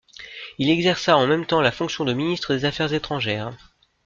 Il 0.57 0.71
exerça 0.71 1.15
en 1.15 1.27
même 1.27 1.45
temps 1.45 1.61
la 1.61 1.71
fonction 1.71 2.05
de 2.05 2.13
ministre 2.13 2.55
des 2.55 2.65
Affaires 2.65 2.91
étrangères. 2.91 3.55